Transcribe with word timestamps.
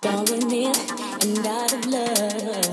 Falling 0.00 0.52
in 0.52 0.72
and 1.22 1.46
out 1.46 1.72
of 1.72 1.86
love. 1.86 2.67